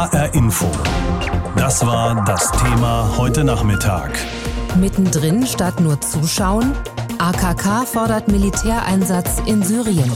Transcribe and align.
HR 0.00 0.34
Info. 0.34 0.66
Das 1.56 1.84
war 1.84 2.24
das 2.24 2.50
Thema 2.52 3.18
heute 3.18 3.44
Nachmittag. 3.44 4.18
Mittendrin 4.80 5.46
statt 5.46 5.78
nur 5.78 6.00
zuschauen? 6.00 6.72
AKK 7.18 7.84
fordert 7.84 8.28
Militäreinsatz 8.28 9.42
in 9.44 9.62
Syrien. 9.62 10.10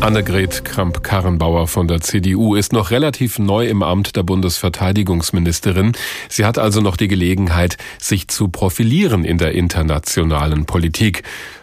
Annegret 0.00 0.64
Kramp-Karrenbauer 0.64 1.68
von 1.68 1.86
der 1.86 2.00
CDU 2.00 2.56
ist 2.56 2.72
noch 2.72 2.90
relativ 2.90 3.38
neu 3.38 3.68
im 3.68 3.84
Amt 3.84 4.16
der 4.16 4.24
Bundesverteidigungsministerin. 4.24 5.92
Sie 6.28 6.44
hat 6.44 6.58
also 6.58 6.80
noch 6.80 6.96
die 6.96 7.06
Gelegenheit, 7.06 7.76
sich 8.00 8.26
zu 8.26 8.48
profilieren 8.48 9.24
in 9.24 9.38
der 9.38 9.52
internationalen 9.52 10.66
Politik. 10.66 11.22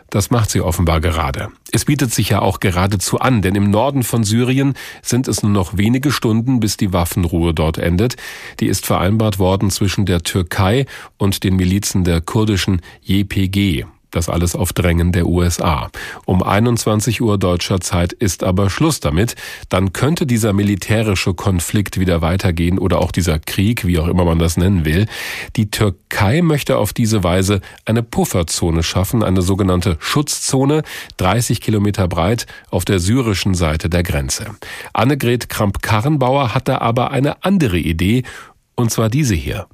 Das 0.10 0.32
macht 0.32 0.50
sie 0.50 0.62
offenbar 0.62 1.02
gerade. 1.02 1.50
Es 1.72 1.86
bietet 1.86 2.14
sich 2.14 2.30
ja 2.30 2.42
auch 2.42 2.60
geradezu 2.60 3.20
an, 3.20 3.42
denn 3.42 3.56
im 3.56 3.70
Norden 3.70 4.04
von 4.04 4.24
Syrien 4.24 4.74
sind 5.02 5.28
es 5.28 5.44
nur 5.44 5.52
noch 5.52 5.78
wenige 5.78 6.12
Stunden, 6.12 6.60
bis 6.60 6.78
die 6.78 6.94
Waffenruhe 6.94 7.54
dort 7.54 7.78
endet. 7.78 8.16
Die 8.60 8.68
ist 8.68 8.86
vereinbart 8.86 9.38
worden 9.40 9.70
zwischen 9.70 10.06
der 10.06 10.22
Türkei 10.24 10.86
und 11.18 11.44
den 11.44 11.56
Milizen 11.56 12.04
der 12.04 12.22
kurdischen 12.22 12.82
JPG. 13.04 13.86
Das 14.12 14.30
alles 14.30 14.56
auf 14.56 14.74
Drängen 14.74 15.12
der 15.12 15.28
USA. 15.28 15.90
Um 16.26 16.42
21 16.42 17.22
Uhr 17.22 17.38
deutscher 17.38 17.80
Zeit 17.80 18.12
ist 18.14 18.44
aber 18.44 18.70
Schluss 18.70 19.00
damit. 19.00 19.36
Dann 19.70 19.94
könnte 19.94 20.26
dieser 20.26 20.54
militärische 20.54 21.34
Konflikt 21.34 22.00
wieder 22.00 22.22
weitergehen 22.22 22.80
oder 22.80 23.00
auch 23.00 23.12
dieser 23.12 23.40
Krieg, 23.40 23.86
wie 23.86 24.00
auch 24.00 24.08
immer 24.08 24.26
man 24.26 24.40
das 24.40 24.58
nennen 24.58 24.86
will. 24.86 25.06
Die 25.56 25.70
Türkei 25.70 26.42
möchte 26.42 26.78
auf 26.78 26.94
diese 26.94 27.24
Weise 27.24 27.62
eine 27.86 28.04
Pufferzone 28.04 28.84
schaffen, 28.84 29.24
eine 29.24 29.42
sogenannte 29.42 29.98
Schutzzone, 30.00 30.84
30 31.18 31.62
Kilometer 31.62 32.08
breit 32.08 32.48
auf 32.72 32.86
der 32.86 33.00
syrischen 33.00 33.54
Seite 33.54 33.90
der 33.90 34.04
Grenze. 34.04 34.56
Annegret 34.94 35.50
Kramp-Karrenbauer 35.50 36.54
hatte 36.54 36.82
aber 36.82 37.12
eine 37.12 37.44
andere 37.44 37.78
Idee, 37.78 38.24
und 38.76 38.92
zwar 38.92 39.10
diese 39.10 39.36
hier. 39.36 39.68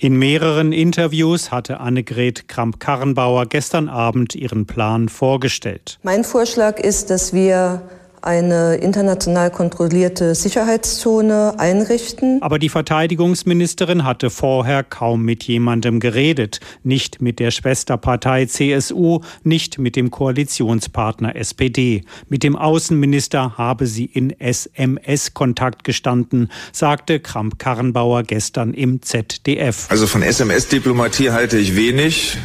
In 0.00 0.16
mehreren 0.16 0.70
Interviews 0.70 1.50
hatte 1.50 1.80
Annegret 1.80 2.46
Kramp-Karrenbauer 2.46 3.46
gestern 3.46 3.88
Abend 3.88 4.36
ihren 4.36 4.64
Plan 4.64 5.08
vorgestellt. 5.08 5.98
Mein 6.04 6.22
Vorschlag 6.22 6.78
ist, 6.78 7.10
dass 7.10 7.32
wir 7.32 7.82
eine 8.22 8.76
international 8.76 9.50
kontrollierte 9.50 10.34
Sicherheitszone 10.34 11.54
einrichten. 11.58 12.42
Aber 12.42 12.58
die 12.58 12.68
Verteidigungsministerin 12.68 14.04
hatte 14.04 14.30
vorher 14.30 14.84
kaum 14.84 15.22
mit 15.22 15.44
jemandem 15.44 16.00
geredet. 16.00 16.60
Nicht 16.82 17.20
mit 17.20 17.38
der 17.38 17.50
Schwesterpartei 17.50 18.46
CSU, 18.46 19.20
nicht 19.42 19.78
mit 19.78 19.96
dem 19.96 20.10
Koalitionspartner 20.10 21.36
SPD. 21.36 22.02
Mit 22.28 22.42
dem 22.42 22.56
Außenminister 22.56 23.56
habe 23.58 23.86
sie 23.86 24.06
in 24.06 24.38
SMS-Kontakt 24.38 25.84
gestanden, 25.84 26.50
sagte 26.72 27.20
Kramp-Karrenbauer 27.20 28.22
gestern 28.22 28.74
im 28.74 29.02
ZDF. 29.02 29.86
Also 29.90 30.06
von 30.06 30.22
SMS-Diplomatie 30.22 31.30
halte 31.30 31.58
ich 31.58 31.76
wenig. 31.76 32.38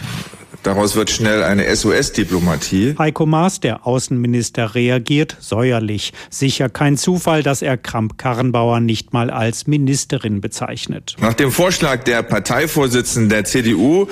Daraus 0.64 0.96
wird 0.96 1.12
schnell 1.12 1.44
eine 1.44 1.74
SOS-Diplomatie. 1.76 2.96
Heiko 2.98 3.26
Maas, 3.26 3.60
der 3.60 3.86
Außenminister, 3.86 4.76
reagiert 4.76 5.36
säuerlich. 5.42 6.14
Sicher 6.30 6.70
kein 6.70 6.98
Zufall, 6.98 7.44
dass 7.44 7.62
er 7.62 7.78
Kramp-Karrenbauer 7.78 8.80
nicht 8.80 9.12
mal 9.12 9.30
als 9.30 9.68
Ministerin 9.68 10.40
bezeichnet. 10.40 11.18
Nach 11.20 11.34
dem 11.34 11.52
Vorschlag 11.52 12.04
der 12.06 12.24
Parteivorsitzenden 12.24 13.30
der 13.30 13.44
CDU 13.44 14.08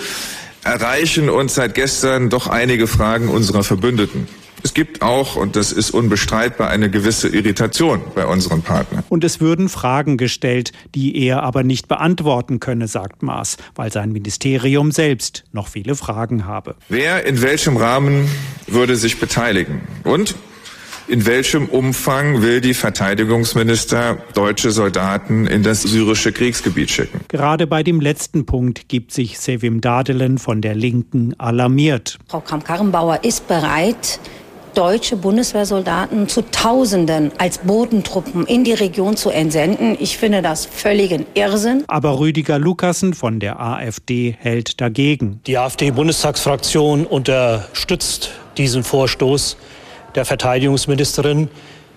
erreichen 0.64 1.30
uns 1.30 1.56
seit 1.56 1.74
gestern 1.74 2.30
doch 2.30 2.48
einige 2.48 2.86
Fragen 2.88 3.30
unserer 3.30 3.64
Verbündeten. 3.64 4.28
Es 4.64 4.74
gibt 4.74 5.02
auch, 5.02 5.36
und 5.36 5.56
das 5.56 5.72
ist 5.72 5.92
unbestreitbar, 5.92 6.70
eine 6.70 6.90
gewisse 6.90 7.28
Irritation 7.28 8.02
bei 8.16 8.26
unseren 8.26 8.62
Partnern. 8.62 9.04
Und 9.10 9.24
es 9.24 9.40
würden 9.40 9.70
Fragen 9.70 10.18
gestellt, 10.18 10.72
die 10.94 11.18
er 11.18 11.44
aber 11.44 11.64
nicht 11.64 11.88
beantworten 11.88 12.60
könne, 12.60 12.88
sagt 12.88 13.24
Maas, 13.24 13.58
weil 13.76 13.92
sein 13.92 14.12
Ministerium 14.12 14.92
selbst 14.92 15.44
noch 15.52 15.68
viele 15.68 15.96
Fragen 15.96 16.46
habe. 16.46 16.76
Wer 16.90 17.26
in 17.26 17.42
welchem 17.42 17.78
Rahmen 17.78 18.30
würde 18.68 18.96
sich 18.96 19.20
beteiligen? 19.20 19.82
Und 20.04 20.36
in 21.08 21.26
welchem 21.26 21.68
Umfang 21.68 22.42
will 22.42 22.62
die 22.62 22.74
Verteidigungsminister 22.74 24.18
deutsche 24.34 24.72
Soldaten 24.72 25.46
in 25.46 25.64
das 25.64 25.82
syrische 25.82 26.32
Kriegsgebiet 26.32 26.90
schicken? 26.90 27.20
Gerade 27.28 27.68
bei 27.68 27.84
dem 27.84 28.00
letzten 28.00 28.46
Punkt 28.46 28.88
gibt 28.88 29.12
sich 29.12 29.40
Sevim 29.40 29.82
Dadelen 29.82 30.38
von 30.38 30.62
der 30.62 30.76
Linken 30.76 31.38
alarmiert. 31.38 32.18
Frau 32.30 32.40
Kramp-Karrenbauer 32.40 33.24
ist 33.24 33.48
bereit, 33.48 34.20
deutsche 34.74 35.16
Bundeswehrsoldaten 35.16 36.28
zu 36.28 36.42
Tausenden 36.50 37.32
als 37.38 37.60
Bodentruppen 37.60 38.46
in 38.46 38.64
die 38.64 38.74
Region 38.74 39.18
zu 39.18 39.30
entsenden. 39.30 39.98
Ich 40.00 40.18
finde 40.18 40.42
das 40.42 40.66
völligen 40.66 41.26
Irrsinn. 41.34 41.84
Aber 41.88 42.20
Rüdiger 42.20 42.60
Lukassen 42.60 43.14
von 43.14 43.40
der 43.40 43.60
AfD 43.60 44.36
hält 44.40 44.82
dagegen. 44.82 45.42
Die 45.48 45.58
AfD-Bundestagsfraktion 45.58 47.06
unterstützt 47.06 48.32
diesen 48.58 48.84
Vorstoß 48.84 49.58
der 50.16 50.26
Verteidigungsministerin. 50.26 51.50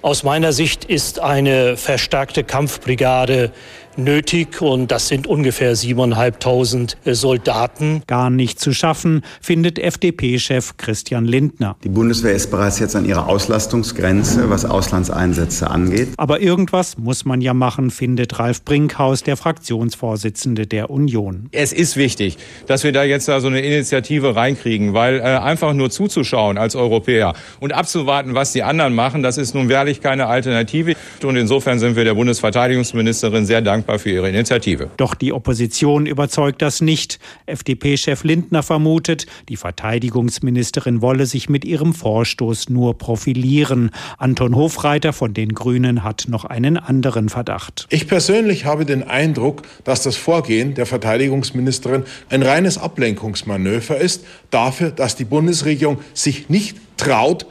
Aus 0.03 0.23
meiner 0.23 0.53
Sicht 0.53 0.85
ist 0.85 1.19
eine 1.19 1.79
verstärkte 1.79 2.45
Kampfbrigade 2.45 3.53
nötig 3.97 4.61
und 4.61 4.91
das 4.91 5.09
sind 5.09 5.27
ungefähr 5.27 5.75
7.500 5.77 6.97
äh, 7.05 7.15
Soldaten. 7.15 8.03
Gar 8.07 8.31
nicht 8.31 8.61
zu 8.61 8.73
schaffen, 8.73 9.23
findet 9.41 9.79
FDP-Chef 9.79 10.77
Christian 10.77 11.25
Lindner. 11.25 11.77
Die 11.85 11.89
Bundeswehr 11.89 12.33
ist 12.33 12.51
bereits 12.51 12.79
jetzt 12.79 12.97
an 12.97 13.05
ihrer 13.05 13.29
Auslastungsgrenze, 13.29 14.51
was 14.51 14.65
Auslandseinsätze 14.65 15.71
angeht. 15.71 16.09
Aber 16.17 16.41
irgendwas 16.41 16.99
muss 16.99 17.25
man 17.25 17.41
ja 17.41 17.55
machen, 17.55 17.91
findet 17.91 18.39
Ralf 18.39 18.63
Brinkhaus, 18.65 19.23
der 19.23 19.37
Fraktionsvorsitzende 19.37 20.67
der 20.67 20.91
Union. 20.91 21.49
Es 21.53 21.73
ist 21.73 21.97
wichtig, 21.97 22.37
dass 22.67 22.85
wir 22.85 22.93
da 22.93 23.05
jetzt 23.05 23.29
da 23.29 23.41
so 23.41 23.47
eine 23.47 23.61
Initiative 23.61 24.35
reinkriegen, 24.37 24.95
weil 24.95 25.21
äh, 25.21 25.23
einfach 25.23 25.73
nur 25.73 25.91
zuzuschauen 25.91 26.59
als 26.59 26.77
Europäer 26.77 27.35
und 27.61 27.73
abzuwarten, 27.73 28.35
was 28.35 28.53
die 28.53 28.63
anderen 28.63 28.95
machen, 28.95 29.23
das 29.23 29.39
ist 29.39 29.55
nun 29.55 29.69
wirklich 29.69 30.01
keine 30.01 30.27
Alternative. 30.27 30.95
Und 31.23 31.37
insofern 31.37 31.79
sind 31.79 31.97
wir 31.97 32.05
der 32.05 32.15
Bundesverteidigungsministerin 32.15 33.47
sehr 33.47 33.63
dankbar 33.63 33.84
dankbar 33.85 33.99
für 33.99 34.11
Ihre 34.11 34.29
Initiative. 34.29 34.91
Doch 34.97 35.15
die 35.15 35.33
Opposition 35.33 36.07
überzeugt 36.07 36.63
das 36.63 36.81
nicht. 36.81 37.19
FDP-Chef 37.47 38.25
Lindner 38.25 38.63
vermutet, 38.63 39.27
die 39.49 39.57
Verteidigungsministerin 39.57 41.03
wolle 41.03 41.27
sich 41.27 41.49
mit 41.49 41.65
ihrem 41.65 41.93
Vorstoß 41.93 42.71
nur 42.71 42.97
profilieren. 42.97 43.91
Anton 44.19 44.57
Hofreiter 44.57 45.13
von 45.13 45.35
den 45.35 45.51
Grünen 45.51 46.03
hat 46.03 46.25
noch 46.29 46.45
einen 46.45 46.79
anderen 46.79 47.29
Verdacht. 47.29 47.87
Ich 47.91 48.09
persönlich 48.09 48.65
habe 48.65 48.87
den 48.87 49.03
Eindruck, 49.03 49.63
dass 49.85 50.03
das 50.03 50.17
Vorgehen 50.17 50.75
der 50.75 50.87
Verteidigungsministerin 50.87 52.05
ein 52.31 52.43
reines 52.43 52.79
Ablenkungsmanöver 52.79 53.99
ist 53.99 54.25
dafür, 54.51 54.91
dass 54.91 55.17
die 55.17 55.25
Bundesregierung 55.25 55.99
sich 56.15 56.49
nicht 56.49 56.77
traut, 56.97 57.47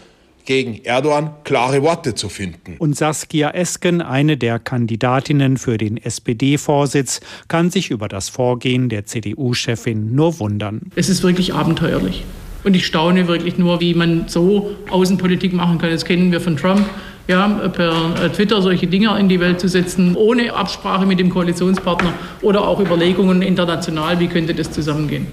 gegen 0.46 0.84
Erdogan 0.84 1.32
klare 1.44 1.82
Worte 1.82 2.16
zu 2.16 2.30
finden. 2.30 2.76
Und 2.80 2.96
Saskia 2.96 3.52
Esken, 3.52 4.02
eine 4.02 4.38
der 4.38 4.60
Kandidatinnen 4.60 5.58
für 5.58 5.78
den 5.78 5.98
SPD-Vorsitz, 5.98 7.22
kann 7.48 7.72
sich 7.72 7.92
über 7.92 8.08
das 8.08 8.30
Vorgehen 8.30 8.90
der 8.90 9.06
CDU-Chefin 9.06 10.14
nur 10.14 10.40
wundern. 10.40 10.82
Es 10.96 11.10
ist 11.10 11.24
wirklich 11.24 11.54
abenteuerlich. 11.54 12.24
Und 12.64 12.76
ich 12.76 12.86
staune 12.86 13.28
wirklich 13.28 13.58
nur, 13.58 13.82
wie 13.82 13.94
man 13.94 14.28
so 14.28 14.76
Außenpolitik 14.90 15.54
machen 15.54 15.80
kann. 15.80 15.92
Das 15.92 16.06
kennen 16.06 16.32
wir 16.32 16.40
von 16.40 16.56
Trump. 16.56 16.86
Ja, 17.28 17.48
per 17.48 18.34
Twitter 18.34 18.62
solche 18.62 18.86
Dinge 18.86 19.18
in 19.18 19.30
die 19.30 19.40
Welt 19.40 19.58
zu 19.58 19.70
setzen, 19.70 20.14
ohne 20.18 20.54
Absprache 20.54 21.06
mit 21.06 21.20
dem 21.20 21.30
Koalitionspartner 21.30 22.14
oder 22.42 22.68
auch 22.68 22.82
Überlegungen 22.82 23.42
international, 23.42 24.20
wie 24.20 24.28
könnte 24.28 24.54
das 24.54 24.72
zusammengehen. 24.72 25.28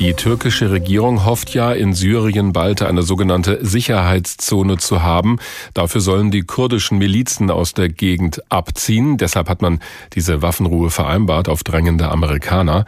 Die 0.00 0.14
türkische 0.14 0.70
Regierung 0.70 1.26
hofft 1.26 1.52
ja, 1.52 1.72
in 1.72 1.92
Syrien 1.92 2.54
bald 2.54 2.80
eine 2.80 3.02
sogenannte 3.02 3.58
Sicherheitszone 3.60 4.78
zu 4.78 5.02
haben. 5.02 5.36
Dafür 5.74 6.00
sollen 6.00 6.30
die 6.30 6.40
kurdischen 6.40 6.96
Milizen 6.96 7.50
aus 7.50 7.74
der 7.74 7.90
Gegend 7.90 8.42
abziehen. 8.48 9.18
Deshalb 9.18 9.50
hat 9.50 9.60
man 9.60 9.78
diese 10.14 10.40
Waffenruhe 10.40 10.88
vereinbart 10.88 11.50
auf 11.50 11.64
Drängen 11.64 11.98
der 11.98 12.12
Amerikaner. 12.12 12.86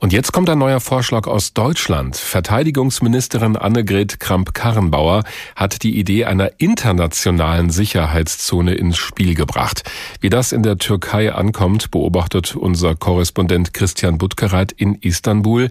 Und 0.00 0.12
jetzt 0.12 0.32
kommt 0.34 0.50
ein 0.50 0.58
neuer 0.58 0.80
Vorschlag 0.80 1.26
aus 1.26 1.54
Deutschland. 1.54 2.18
Verteidigungsministerin 2.18 3.56
Annegret 3.56 4.20
Kramp-Karrenbauer 4.20 5.24
hat 5.56 5.82
die 5.82 5.98
Idee 5.98 6.26
einer 6.26 6.50
internationalen 6.58 7.70
Sicherheitszone 7.70 8.74
ins 8.74 8.98
Spiel 8.98 9.34
gebracht. 9.34 9.90
Wie 10.20 10.28
das 10.28 10.52
in 10.52 10.62
der 10.62 10.76
Türkei 10.76 11.32
ankommt, 11.32 11.90
beobachtet 11.90 12.54
unser 12.54 12.96
Korrespondent 12.96 13.72
Christian 13.72 14.18
Butkereit 14.18 14.72
in 14.72 14.96
Istanbul. 14.96 15.70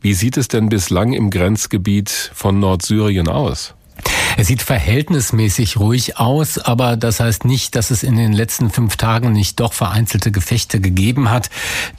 Wie 0.00 0.23
sieht 0.24 0.38
es 0.38 0.48
denn 0.48 0.70
bislang 0.70 1.12
im 1.12 1.28
Grenzgebiet 1.28 2.08
von 2.08 2.58
Nordsyrien 2.58 3.28
aus? 3.28 3.74
Es 4.36 4.48
sieht 4.48 4.62
verhältnismäßig 4.62 5.78
ruhig 5.78 6.18
aus, 6.18 6.58
aber 6.58 6.96
das 6.96 7.20
heißt 7.20 7.44
nicht, 7.44 7.76
dass 7.76 7.90
es 7.92 8.02
in 8.02 8.16
den 8.16 8.32
letzten 8.32 8.70
fünf 8.70 8.96
Tagen 8.96 9.32
nicht 9.32 9.60
doch 9.60 9.72
vereinzelte 9.72 10.32
Gefechte 10.32 10.80
gegeben 10.80 11.30
hat. 11.30 11.50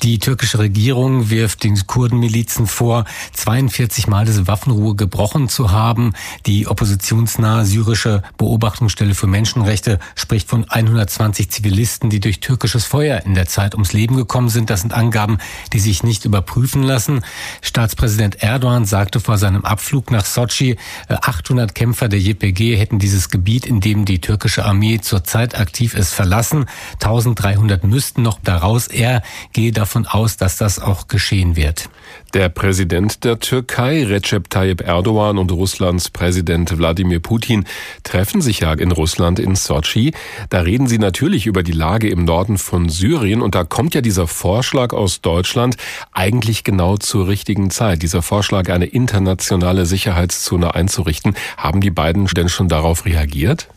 Die 0.04 0.20
türkische 0.20 0.60
Regierung 0.60 1.30
wirft 1.30 1.64
den 1.64 1.88
Kurdenmilizen 1.88 2.68
vor, 2.68 3.06
42 3.34 4.08
Mal 4.08 4.26
diese 4.26 4.48
Waffenruhe 4.48 4.96
gebrochen 4.96 5.48
zu 5.48 5.72
haben. 5.72 6.14
Die 6.46 6.68
oppositionsnahe 6.68 7.66
syrische 7.66 8.22
Beobachtungsstelle 8.38 9.16
für 9.16 9.28
Menschenrechte 9.28 10.00
spricht 10.16 10.50
von 10.50 10.70
120 10.70 11.50
Zivilisten, 11.50 12.10
die 12.10 12.20
durch 12.20 12.42
türkisches 12.42 12.84
Feuer 12.84 13.22
in 13.26 13.34
der 13.34 13.48
Zeit 13.48 13.76
ums 13.76 13.94
Leben 13.94 14.18
gekommen 14.18 14.50
sind. 14.50 14.70
Das 14.70 14.82
sind 14.82 14.94
Angaben, 14.94 15.38
die 15.72 15.80
sich 15.80 16.04
nicht 16.04 16.26
überprüfen 16.26 16.84
lassen. 16.84 17.24
Staatspräsident 17.62 18.44
Erdogan 18.44 18.84
sagte 18.86 19.22
vor 19.22 19.38
seinem 19.38 19.64
Abflug 19.64 20.12
nach 20.12 20.26
Sochi, 20.26 20.76
800 21.08 21.70
äh, 21.70 21.74
Kämpfer 21.86 22.10
der 22.10 22.20
JPG 22.20 22.78
hätten 22.78 22.98
dieses 22.98 23.30
Gebiet, 23.30 23.68
in 23.68 23.80
dem 23.80 24.06
die 24.06 24.20
türkische 24.20 24.66
Armee 24.66 25.02
zurzeit 25.02 25.54
aktiv 25.54 25.94
ist, 25.94 26.14
verlassen. 26.14 26.66
1300 26.94 27.84
müssten 27.84 28.24
noch 28.24 28.40
daraus. 28.44 28.88
Er 28.88 29.22
gehe 29.54 29.72
davon 29.72 30.08
aus, 30.08 30.36
dass 30.36 30.58
das 30.58 30.80
auch 30.80 31.08
geschehen 31.08 31.56
wird. 31.56 31.90
Der 32.34 32.50
Präsident 32.50 33.24
der 33.24 33.40
Türkei, 33.40 34.06
Recep 34.06 34.50
Tayyip 34.50 34.82
Erdogan, 34.82 35.38
und 35.38 35.52
Russlands 35.52 36.10
Präsident 36.10 36.78
Wladimir 36.78 37.20
Putin 37.20 37.66
treffen 38.04 38.42
sich 38.42 38.62
ja 38.62 38.74
in 38.74 38.92
Russland 38.92 39.40
in 39.40 39.56
Sochi. 39.56 40.14
Da 40.50 40.62
reden 40.62 40.88
sie 40.88 40.98
natürlich 40.98 41.46
über 41.46 41.64
die 41.64 41.72
Lage 41.72 42.10
im 42.10 42.26
Norden 42.26 42.58
von 42.58 42.90
Syrien 42.90 43.42
und 43.42 43.56
da 43.56 43.64
kommt 43.64 43.96
ja 43.96 44.02
dieser 44.02 44.28
Vorschlag 44.28 44.94
aus 44.94 45.22
Deutschland 45.22 45.78
eigentlich 46.12 46.64
genau 46.64 46.98
zur 46.98 47.28
richtigen 47.28 47.70
Zeit. 47.72 48.02
Dieser 48.02 48.22
Vorschlag, 48.22 48.70
eine 48.70 48.86
internationale 48.86 49.86
Sicherheitszone 49.86 50.76
einzurichten. 50.76 51.36
Haben 51.58 51.82
die 51.82 51.92
beiden 51.92 52.26
denn 52.28 52.50
schon 52.50 52.68
darauf 52.68 53.06
reagiert? 53.06 53.68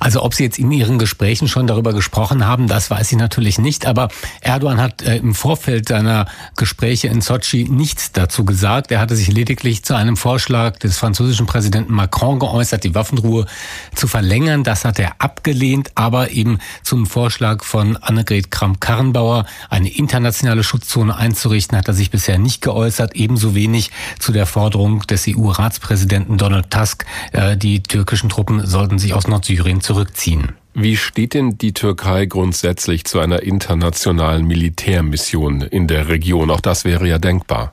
Also 0.00 0.22
ob 0.22 0.34
Sie 0.34 0.44
jetzt 0.44 0.58
in 0.58 0.70
Ihren 0.70 0.98
Gesprächen 0.98 1.48
schon 1.48 1.66
darüber 1.66 1.92
gesprochen 1.92 2.46
haben, 2.46 2.68
das 2.68 2.90
weiß 2.90 3.10
ich 3.12 3.18
natürlich 3.18 3.58
nicht. 3.58 3.86
Aber 3.86 4.08
Erdogan 4.40 4.80
hat 4.80 5.02
äh, 5.02 5.16
im 5.16 5.34
Vorfeld 5.34 5.88
seiner 5.88 6.26
Gespräche 6.56 7.08
in 7.08 7.20
Sochi 7.20 7.64
nichts 7.68 8.12
dazu 8.12 8.44
gesagt. 8.44 8.90
Er 8.90 9.00
hatte 9.00 9.16
sich 9.16 9.28
lediglich 9.28 9.84
zu 9.84 9.94
einem 9.94 10.16
Vorschlag 10.16 10.78
des 10.78 10.98
französischen 10.98 11.46
Präsidenten 11.46 11.92
Macron 11.92 12.38
geäußert, 12.38 12.84
die 12.84 12.94
Waffenruhe 12.94 13.46
zu 13.94 14.06
verlängern. 14.06 14.64
Das 14.64 14.84
hat 14.84 14.98
er 14.98 15.14
abgelehnt. 15.18 15.92
Aber 15.94 16.30
eben 16.30 16.58
zum 16.82 17.06
Vorschlag 17.06 17.64
von 17.64 17.96
Annegret 17.96 18.50
Kramp-Karrenbauer, 18.50 19.46
eine 19.70 19.88
internationale 19.88 20.62
Schutzzone 20.64 21.16
einzurichten, 21.16 21.78
hat 21.78 21.88
er 21.88 21.94
sich 21.94 22.10
bisher 22.10 22.38
nicht 22.38 22.60
geäußert. 22.62 23.16
Ebenso 23.16 23.54
wenig 23.54 23.90
zu 24.18 24.32
der 24.32 24.46
Forderung 24.46 25.00
des 25.00 25.26
EU-Ratspräsidenten 25.26 26.38
Donald 26.38 26.70
Tusk, 26.70 27.06
äh, 27.32 27.56
die 27.56 27.82
türkischen 27.82 28.28
Truppen 28.28 28.66
sollten 28.66 28.98
sich 28.98 29.14
aus 29.14 29.26
Nordsyrien 29.26 29.53
Syrien 29.54 29.80
zurückziehen. 29.80 30.52
Wie 30.74 30.96
steht 30.96 31.34
denn 31.34 31.56
die 31.56 31.72
Türkei 31.72 32.26
grundsätzlich 32.26 33.04
zu 33.04 33.20
einer 33.20 33.42
internationalen 33.44 34.44
Militärmission 34.44 35.60
in 35.60 35.86
der 35.86 36.08
Region? 36.08 36.50
Auch 36.50 36.60
das 36.60 36.84
wäre 36.84 37.06
ja 37.06 37.18
denkbar. 37.18 37.72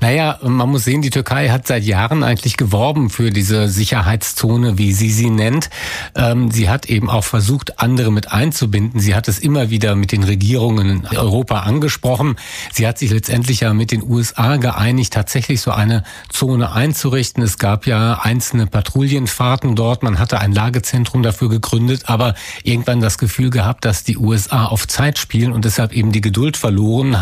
Naja, 0.00 0.38
man 0.42 0.68
muss 0.68 0.84
sehen, 0.84 1.02
die 1.02 1.10
Türkei 1.10 1.48
hat 1.48 1.66
seit 1.66 1.84
Jahren 1.84 2.22
eigentlich 2.22 2.56
geworben 2.56 3.10
für 3.10 3.30
diese 3.30 3.68
Sicherheitszone, 3.68 4.78
wie 4.78 4.92
sie 4.92 5.10
sie 5.10 5.30
nennt. 5.30 5.70
Ähm, 6.14 6.50
sie 6.50 6.68
hat 6.68 6.86
eben 6.86 7.08
auch 7.08 7.24
versucht, 7.24 7.80
andere 7.80 8.10
mit 8.10 8.32
einzubinden. 8.32 9.00
Sie 9.00 9.14
hat 9.14 9.28
es 9.28 9.38
immer 9.38 9.70
wieder 9.70 9.94
mit 9.94 10.12
den 10.12 10.24
Regierungen 10.24 10.88
in 10.90 11.06
Europa 11.06 11.60
angesprochen. 11.60 12.36
Sie 12.72 12.86
hat 12.86 12.98
sich 12.98 13.10
letztendlich 13.10 13.60
ja 13.60 13.72
mit 13.72 13.92
den 13.92 14.02
USA 14.02 14.56
geeinigt, 14.56 15.12
tatsächlich 15.12 15.60
so 15.60 15.70
eine 15.70 16.02
Zone 16.28 16.72
einzurichten. 16.72 17.42
Es 17.42 17.58
gab 17.58 17.86
ja 17.86 18.20
einzelne 18.20 18.66
Patrouillenfahrten 18.66 19.76
dort. 19.76 20.02
Man 20.02 20.18
hatte 20.18 20.40
ein 20.40 20.52
Lagezentrum 20.52 21.22
dafür 21.22 21.48
gegründet, 21.48 22.02
aber 22.06 22.34
irgendwann 22.62 23.00
das 23.00 23.18
Gefühl 23.18 23.50
gehabt, 23.50 23.84
dass 23.84 24.04
die 24.04 24.18
USA 24.18 24.66
auf 24.66 24.88
Zeit 24.88 25.18
spielen 25.18 25.52
und 25.52 25.64
deshalb 25.64 25.92
eben 25.92 26.12
die 26.12 26.20
Geduld 26.20 26.56
verloren. 26.56 27.16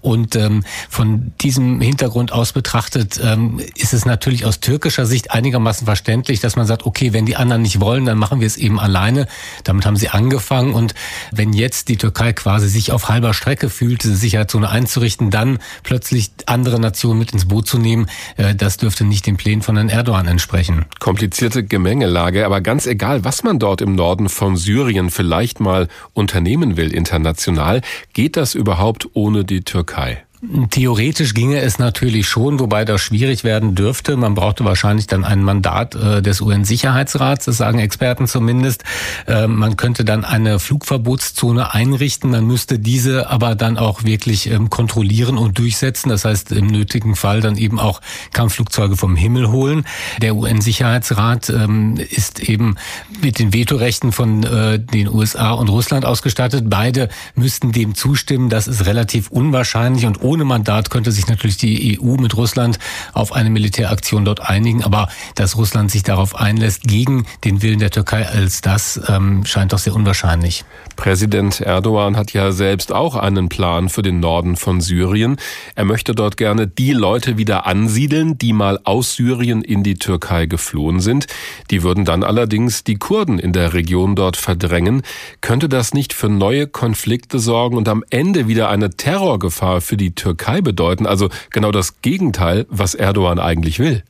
Und 0.00 0.36
ähm, 0.36 0.64
von 0.88 1.32
diesem 1.40 1.75
Hintergrund 1.80 2.32
aus 2.32 2.52
betrachtet, 2.52 3.20
ähm, 3.22 3.60
ist 3.76 3.92
es 3.92 4.04
natürlich 4.04 4.44
aus 4.44 4.60
türkischer 4.60 5.06
Sicht 5.06 5.30
einigermaßen 5.30 5.86
verständlich, 5.86 6.40
dass 6.40 6.56
man 6.56 6.66
sagt, 6.66 6.86
okay, 6.86 7.12
wenn 7.12 7.26
die 7.26 7.36
anderen 7.36 7.62
nicht 7.62 7.80
wollen, 7.80 8.06
dann 8.06 8.18
machen 8.18 8.40
wir 8.40 8.46
es 8.46 8.56
eben 8.56 8.78
alleine. 8.78 9.26
Damit 9.64 9.86
haben 9.86 9.96
sie 9.96 10.08
angefangen 10.08 10.74
und 10.74 10.94
wenn 11.32 11.52
jetzt 11.52 11.88
die 11.88 11.96
Türkei 11.96 12.32
quasi 12.32 12.68
sich 12.68 12.92
auf 12.92 13.08
halber 13.08 13.34
Strecke 13.34 13.70
fühlt, 13.70 14.04
diese 14.04 14.16
Sicherheitszone 14.16 14.68
einzurichten, 14.68 15.30
dann 15.30 15.58
plötzlich 15.82 16.30
andere 16.46 16.80
Nationen 16.80 17.18
mit 17.18 17.32
ins 17.32 17.46
Boot 17.46 17.66
zu 17.66 17.78
nehmen, 17.78 18.08
äh, 18.36 18.54
das 18.54 18.76
dürfte 18.76 19.04
nicht 19.04 19.26
den 19.26 19.36
Plänen 19.36 19.62
von 19.62 19.76
Herrn 19.76 19.88
Erdogan 19.88 20.26
entsprechen. 20.26 20.84
Komplizierte 20.98 21.64
Gemengelage, 21.64 22.44
aber 22.44 22.60
ganz 22.60 22.86
egal, 22.86 23.24
was 23.24 23.42
man 23.42 23.58
dort 23.58 23.80
im 23.80 23.94
Norden 23.94 24.28
von 24.28 24.56
Syrien 24.56 25.10
vielleicht 25.10 25.60
mal 25.60 25.88
unternehmen 26.12 26.76
will 26.76 26.92
international, 26.92 27.80
geht 28.12 28.36
das 28.36 28.54
überhaupt 28.54 29.08
ohne 29.14 29.44
die 29.44 29.62
Türkei? 29.62 30.22
Theoretisch 30.70 31.34
ginge 31.34 31.60
es 31.60 31.78
natürlich 31.78 32.28
schon, 32.28 32.60
wobei 32.60 32.84
das 32.84 33.00
schwierig 33.00 33.42
werden 33.42 33.74
dürfte. 33.74 34.16
Man 34.16 34.34
brauchte 34.34 34.64
wahrscheinlich 34.64 35.06
dann 35.06 35.24
ein 35.24 35.42
Mandat 35.42 35.94
äh, 35.94 36.22
des 36.22 36.40
UN-Sicherheitsrats, 36.40 37.46
das 37.46 37.56
sagen 37.56 37.78
Experten 37.78 38.26
zumindest. 38.26 38.84
Äh, 39.26 39.48
man 39.48 39.76
könnte 39.76 40.04
dann 40.04 40.24
eine 40.24 40.58
Flugverbotszone 40.58 41.74
einrichten, 41.74 42.30
man 42.30 42.46
müsste 42.46 42.78
diese 42.78 43.28
aber 43.30 43.54
dann 43.54 43.76
auch 43.76 44.04
wirklich 44.04 44.50
ähm, 44.50 44.70
kontrollieren 44.70 45.36
und 45.36 45.58
durchsetzen. 45.58 46.10
Das 46.10 46.24
heißt, 46.24 46.52
im 46.52 46.66
nötigen 46.66 47.16
Fall 47.16 47.40
dann 47.40 47.56
eben 47.56 47.80
auch 47.80 48.00
Kampfflugzeuge 48.32 48.96
vom 48.96 49.16
Himmel 49.16 49.50
holen. 49.50 49.84
Der 50.20 50.36
UN-Sicherheitsrat 50.36 51.50
ähm, 51.50 51.96
ist 51.96 52.40
eben 52.40 52.76
mit 53.22 53.38
den 53.38 53.52
Vetorechten 53.52 54.12
von 54.12 54.44
äh, 54.44 54.78
den 54.78 55.08
USA 55.08 55.52
und 55.52 55.68
Russland 55.68 56.04
ausgestattet. 56.04 56.64
Beide 56.68 57.08
müssten 57.34 57.72
dem 57.72 57.94
zustimmen. 57.94 58.48
Das 58.48 58.68
ist 58.68 58.86
relativ 58.86 59.30
unwahrscheinlich 59.30 60.06
und 60.06 60.22
ohne 60.22 60.35
Mandat 60.44 60.90
könnte 60.90 61.12
sich 61.12 61.28
natürlich 61.28 61.56
die 61.56 61.98
EU 62.00 62.16
mit 62.16 62.36
Russland 62.36 62.78
auf 63.12 63.32
eine 63.32 63.50
Militäraktion 63.50 64.24
dort 64.24 64.40
einigen, 64.40 64.84
aber 64.84 65.08
dass 65.34 65.56
Russland 65.56 65.90
sich 65.90 66.02
darauf 66.02 66.36
einlässt 66.36 66.82
gegen 66.82 67.26
den 67.44 67.62
Willen 67.62 67.78
der 67.78 67.90
Türkei 67.90 68.26
als 68.26 68.60
das 68.60 69.00
ähm, 69.08 69.44
scheint 69.44 69.72
doch 69.72 69.78
sehr 69.78 69.94
unwahrscheinlich. 69.94 70.64
Präsident 70.96 71.60
Erdogan 71.60 72.16
hat 72.16 72.32
ja 72.32 72.52
selbst 72.52 72.92
auch 72.92 73.16
einen 73.16 73.48
Plan 73.48 73.88
für 73.88 74.02
den 74.02 74.20
Norden 74.20 74.56
von 74.56 74.80
Syrien. 74.80 75.36
Er 75.74 75.84
möchte 75.84 76.14
dort 76.14 76.36
gerne 76.36 76.66
die 76.66 76.92
Leute 76.92 77.36
wieder 77.38 77.66
ansiedeln, 77.66 78.38
die 78.38 78.52
mal 78.52 78.80
aus 78.84 79.14
Syrien 79.14 79.62
in 79.62 79.82
die 79.82 79.94
Türkei 79.94 80.46
geflohen 80.46 81.00
sind. 81.00 81.26
Die 81.70 81.82
würden 81.82 82.04
dann 82.04 82.22
allerdings 82.22 82.84
die 82.84 82.96
Kurden 82.96 83.38
in 83.38 83.52
der 83.52 83.74
Region 83.74 84.16
dort 84.16 84.36
verdrängen. 84.36 85.02
Könnte 85.40 85.68
das 85.68 85.94
nicht 85.94 86.12
für 86.12 86.28
neue 86.28 86.66
Konflikte 86.66 87.38
sorgen 87.38 87.76
und 87.76 87.88
am 87.88 88.04
Ende 88.10 88.48
wieder 88.48 88.68
eine 88.70 88.90
Terrorgefahr 88.90 89.80
für 89.80 89.96
die 89.96 90.14
Türkei 90.16 90.60
bedeuten. 90.60 91.06
Also 91.06 91.30
genau 91.50 91.70
das 91.70 92.02
Gegenteil, 92.02 92.66
was 92.68 92.94
Erdogan 92.94 93.38
eigentlich 93.38 93.78
will. 93.78 94.02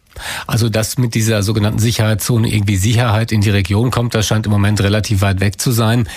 Also, 0.47 0.69
dass 0.69 0.99
mit 0.99 1.15
dieser 1.15 1.43
sogenannten 1.43 1.79
Sicherheitszone 1.79 2.49
irgendwie 2.49 2.77
Sicherheit 2.77 3.33
in 3.33 3.41
die 3.41 3.51
Region 3.51 3.91
kommt, 3.91 4.15
das 4.15 4.27
scheint 4.27 4.47
im 4.47 4.53
Moment 4.53 4.81
relativ 4.81 5.21
weit 5.21 5.41
weg 5.41 5.61
zu 5.61 5.73
sein. 5.73 6.09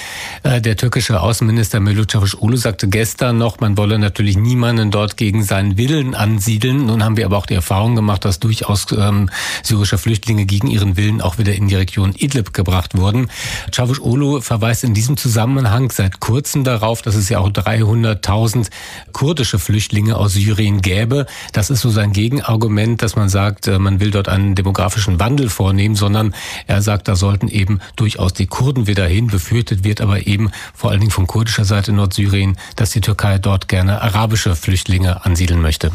Äh, 0.44 0.62
der 0.62 0.76
türkische 0.78 1.22
Außenminister 1.22 1.80
Mevlut 1.80 2.10
Çavuşoğlu 2.10 2.58
sagte 2.58 2.88
gestern 2.88 3.38
noch, 3.38 3.60
man 3.60 3.78
wolle 3.78 4.00
natürlich 4.00 4.38
niemanden 4.38 4.92
dort 4.92 5.18
gegen 5.18 5.44
seinen 5.44 5.78
Willen 5.78 6.14
ansiedeln. 6.14 6.86
Nun 6.86 7.04
haben 7.04 7.18
wir 7.18 7.26
aber 7.26 7.38
auch 7.38 7.46
die 7.46 7.56
Erfahrung 7.56 7.96
gemacht, 7.96 8.26
dass 8.26 8.40
durchaus 8.40 8.88
ähm, 8.92 9.30
syrische 9.64 9.98
Flüchtlinge 9.98 10.46
gegen 10.46 10.68
ihren 10.68 10.98
Willen 10.98 11.22
auch 11.22 11.38
wieder 11.38 11.54
in 11.54 11.68
die 11.68 11.76
Region 11.76 12.14
Idlib 12.16 12.54
gebracht 12.54 12.98
wurden. 12.98 13.28
Çavuşoğlu 13.72 14.42
verweist 14.42 14.84
in 14.84 14.94
diesem 14.94 15.18
Zusammenhang 15.18 15.92
seit 15.92 16.20
kurzem 16.20 16.64
darauf, 16.64 17.02
dass 17.02 17.16
es 17.16 17.30
ja 17.30 17.40
auch 17.40 17.50
300.000 17.50 18.70
kurdische 19.12 19.60
Flüchtlinge 19.60 20.16
aus 20.16 20.34
Syrien 20.34 20.82
gäbe. 20.82 21.26
Das 21.54 21.70
ist 21.70 21.82
so 21.82 21.90
sein 21.90 22.14
Gegenargument, 22.14 23.02
dass 23.02 23.16
man 23.16 23.30
sagt, 23.30 23.68
man 23.68 23.89
man 23.90 24.00
will 24.00 24.12
dort 24.12 24.30
einen 24.30 24.54
demografischen 24.54 25.20
Wandel 25.20 25.50
vornehmen, 25.50 25.96
sondern 25.96 26.36
er 26.68 26.84
sagt, 26.84 27.08
da 27.08 27.16
sollten 27.16 27.48
eben 27.48 27.80
durchaus 27.96 28.34
die 28.34 28.46
Kurden 28.46 28.86
wieder 28.86 29.08
hin. 29.08 29.28
Befürchtet 29.28 29.84
wird 29.84 30.00
aber 30.00 30.28
eben 30.28 30.52
vor 30.76 30.92
allen 30.92 31.00
Dingen 31.00 31.12
von 31.12 31.26
kurdischer 31.26 31.66
Seite 31.66 31.92
Nordsyrien, 31.92 32.56
dass 32.76 32.92
die 32.92 33.02
Türkei 33.02 33.40
dort 33.40 33.68
gerne 33.68 34.02
arabische 34.04 34.56
Flüchtlinge 34.56 35.26
ansiedeln 35.26 35.62
möchte. 35.62 35.92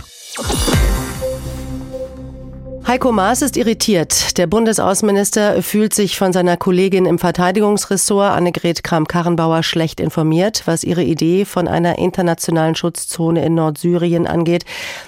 Heiko 2.94 3.10
Maas 3.10 3.42
ist 3.42 3.56
irritiert. 3.56 4.38
Der 4.38 4.46
Bundesaußenminister 4.46 5.64
fühlt 5.64 5.92
sich 5.92 6.16
von 6.16 6.32
seiner 6.32 6.56
Kollegin 6.56 7.06
im 7.06 7.18
Verteidigungsressort 7.18 8.30
Annegret 8.30 8.84
Kramp-Karrenbauer 8.84 9.64
schlecht 9.64 9.98
informiert, 9.98 10.62
was 10.66 10.84
ihre 10.84 11.02
Idee 11.02 11.44
von 11.44 11.66
einer 11.66 11.98
internationalen 11.98 12.76
Schutzzone 12.76 13.44
in 13.44 13.56
Nordsyrien 13.56 14.28
angeht. 14.28 14.64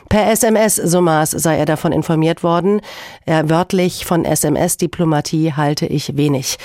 Per 0.08 0.28
SMS, 0.32 0.74
so 0.74 1.00
Maas, 1.00 1.30
sei 1.30 1.58
er 1.58 1.64
davon 1.64 1.92
informiert 1.92 2.42
worden. 2.42 2.80
Er 3.24 3.48
wörtlich 3.50 4.04
von 4.04 4.24
SMS-Diplomatie 4.24 5.52
halte 5.52 5.86
ich 5.86 6.16
wenig. 6.16 6.58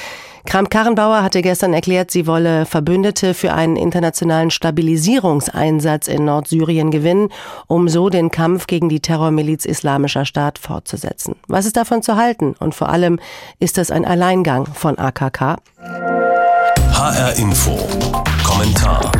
Kramp-Karrenbauer 0.46 1.24
hatte 1.24 1.42
gestern 1.42 1.74
erklärt, 1.74 2.12
sie 2.12 2.28
wolle 2.28 2.66
Verbündete 2.66 3.34
für 3.34 3.54
einen 3.54 3.76
internationalen 3.76 4.52
Stabilisierungseinsatz 4.52 6.08
in 6.08 6.26
Nordsyrien 6.26 6.92
gewinnen, 6.92 7.30
um 7.68 7.90
so 7.90 8.10
den 8.10 8.32
Kampf 8.32 8.68
gegen 8.68 8.90
die 8.90 9.00
Terrormiliz 9.00 9.66
Islamischer 9.66 10.26
Staat 10.26 10.58
fortzusetzen. 10.58 11.36
Was 11.48 11.66
ist 11.66 11.78
davon 11.78 12.02
zu 12.02 12.16
halten? 12.16 12.56
Und 12.60 12.76
vor 12.76 12.90
allem, 12.90 13.20
ist 13.60 13.78
das 13.78 13.92
ein 13.92 14.06
Alleingang 14.06 14.66
von 14.66 14.98
AKK? 14.98 15.58
HR 16.94 17.34
Info. 17.38 17.78
Kommentar 18.44 19.12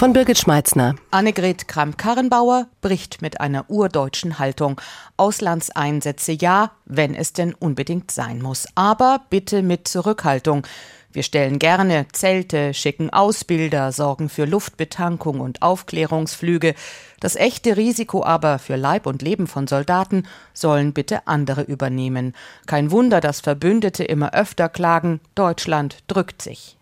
von 0.00 0.14
Birgit 0.14 0.38
Schmeitzner. 0.38 0.94
Annegret 1.10 1.68
Kramp-Karrenbauer 1.68 2.68
bricht 2.80 3.20
mit 3.20 3.42
einer 3.42 3.68
urdeutschen 3.68 4.38
Haltung. 4.38 4.80
Auslandseinsätze 5.18 6.32
ja, 6.32 6.70
wenn 6.86 7.14
es 7.14 7.34
denn 7.34 7.52
unbedingt 7.52 8.10
sein 8.10 8.40
muss. 8.40 8.66
Aber 8.74 9.20
bitte 9.28 9.60
mit 9.60 9.88
Zurückhaltung. 9.88 10.66
Wir 11.12 11.22
stellen 11.22 11.58
gerne 11.58 12.06
Zelte, 12.12 12.72
schicken 12.72 13.10
Ausbilder, 13.10 13.92
sorgen 13.92 14.30
für 14.30 14.46
Luftbetankung 14.46 15.38
und 15.38 15.60
Aufklärungsflüge. 15.60 16.74
Das 17.20 17.36
echte 17.36 17.76
Risiko 17.76 18.24
aber 18.24 18.58
für 18.58 18.76
Leib 18.76 19.04
und 19.04 19.20
Leben 19.20 19.46
von 19.46 19.66
Soldaten 19.66 20.26
sollen 20.54 20.94
bitte 20.94 21.26
andere 21.26 21.60
übernehmen. 21.60 22.34
Kein 22.64 22.90
Wunder, 22.90 23.20
dass 23.20 23.42
Verbündete 23.42 24.04
immer 24.04 24.32
öfter 24.32 24.70
klagen, 24.70 25.20
Deutschland 25.34 25.98
drückt 26.06 26.40
sich. 26.40 26.79